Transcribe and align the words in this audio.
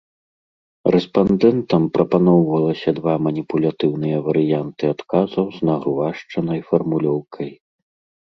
Рэспандэнтам 0.93 1.83
прапаноўвалася 1.97 2.89
два 3.01 3.13
маніпулятыўныя 3.27 4.17
варыянты 4.29 4.83
адказаў 4.95 5.45
з 5.57 5.69
нагрувашчанай 5.71 6.59
фармулёўкай. 6.71 7.49